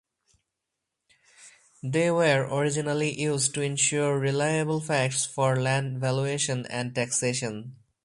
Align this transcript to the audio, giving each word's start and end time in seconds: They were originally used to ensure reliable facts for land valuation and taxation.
They 1.83 2.09
were 2.09 2.47
originally 2.51 3.11
used 3.21 3.53
to 3.53 3.61
ensure 3.61 4.17
reliable 4.17 4.79
facts 4.79 5.27
for 5.27 5.61
land 5.61 5.99
valuation 5.99 6.65
and 6.71 6.95
taxation. 6.95 7.75